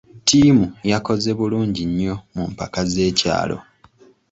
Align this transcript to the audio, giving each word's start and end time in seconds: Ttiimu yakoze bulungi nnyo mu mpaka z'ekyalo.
Ttiimu 0.19 0.65
yakoze 0.91 1.29
bulungi 1.39 1.83
nnyo 1.89 2.15
mu 2.35 2.43
mpaka 2.51 2.79
z'ekyalo. 2.91 3.57